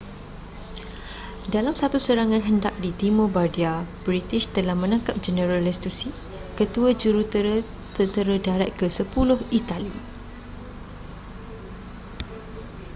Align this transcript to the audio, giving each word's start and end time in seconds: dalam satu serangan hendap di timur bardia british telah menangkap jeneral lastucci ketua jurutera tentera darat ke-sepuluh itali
dalam 1.53 1.75
satu 1.81 1.97
serangan 2.05 2.41
hendap 2.47 2.73
di 2.83 2.89
timur 3.01 3.29
bardia 3.37 3.73
british 4.05 4.45
telah 4.55 4.73
menangkap 4.83 5.13
jeneral 5.25 5.61
lastucci 5.67 6.07
ketua 6.57 6.89
jurutera 7.01 7.55
tentera 7.95 8.35
darat 8.47 8.71
ke-sepuluh 8.79 9.37
itali 9.59 9.93